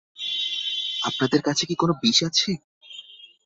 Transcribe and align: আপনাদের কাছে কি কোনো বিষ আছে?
আপনাদের 1.01 1.41
কাছে 1.41 1.63
কি 1.65 1.75
কোনো 1.75 1.93
বিষ 2.01 2.17
আছে? 2.29 2.49